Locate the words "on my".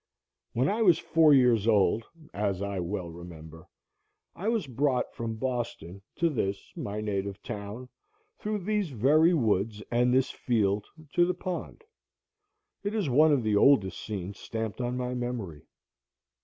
14.81-15.13